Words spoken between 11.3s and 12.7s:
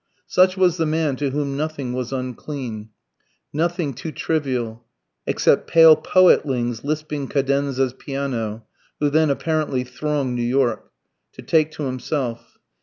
to take to himself.